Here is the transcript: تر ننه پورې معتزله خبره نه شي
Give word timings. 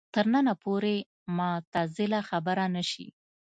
تر 0.15 0.25
ننه 0.33 0.53
پورې 0.63 0.95
معتزله 1.37 2.19
خبره 2.29 2.65
نه 2.75 2.83
شي 2.91 3.07